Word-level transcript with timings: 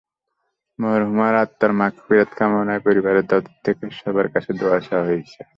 মরহুমার 0.79 1.33
আত্মার 1.35 1.71
মাগফিরাত 1.79 2.29
কামনায় 2.37 2.83
পরিবারের 2.85 3.25
তরফ 3.31 3.53
থেকে 3.65 3.85
সবার 3.99 4.27
কাছে 4.33 4.51
দোয়া 4.59 4.79
চাওয়া 4.79 5.07
হয়েছে। 5.09 5.39